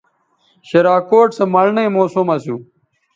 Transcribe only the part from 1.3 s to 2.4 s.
سو مڑنئ موسم